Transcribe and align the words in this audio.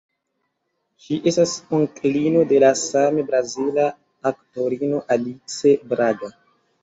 Ŝi 1.07 1.17
estas 1.31 1.51
onklino 1.79 2.39
de 2.51 2.61
la 2.63 2.71
same 2.79 3.25
brazila 3.27 3.85
aktorino 4.31 5.03
Alice 5.17 5.75
Braga. 5.93 6.33